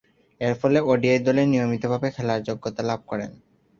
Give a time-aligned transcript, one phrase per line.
[0.41, 3.31] এরফলে ওডিআই দলে নিয়মিতভাবে খেলার যোগ্যতা লাভ করেন।